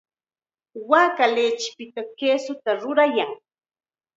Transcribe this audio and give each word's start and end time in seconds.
Waaka 0.89 1.25
lichipitam 1.35 2.07
kisuta 2.17 2.71
rurayan. 2.81 3.31